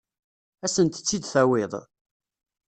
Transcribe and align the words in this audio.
Ad 0.63 0.65
asent-tt-id-tawiḍ? 0.71 1.73